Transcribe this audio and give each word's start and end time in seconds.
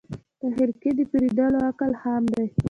د 0.41 0.43
خرقې 0.55 0.91
د 0.97 0.99
پېرودلو 1.09 1.57
عقل 1.69 1.91
خام 2.01 2.23
دی 2.33 2.45